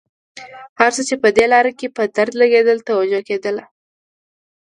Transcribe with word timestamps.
هر 0.79 0.91
څه 0.95 1.01
چې 1.09 1.15
په 1.23 1.29
دې 1.37 1.45
لاره 1.53 1.71
کې 1.79 1.87
په 1.95 2.03
درد 2.15 2.33
لګېدل 2.41 2.77
توجه 2.87 3.21
کېدله. 3.27 3.63